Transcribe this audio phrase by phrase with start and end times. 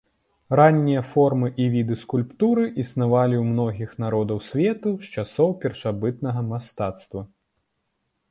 [0.59, 7.21] Раннія формы і віды скульптуры існавалі ў многіх народаў свету з часоў першабытнага мастацтва.